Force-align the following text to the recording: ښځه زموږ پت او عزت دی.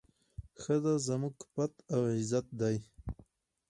ښځه 0.61 0.93
زموږ 1.07 1.35
پت 1.53 1.73
او 1.93 2.01
عزت 2.15 2.45
دی. 2.61 2.77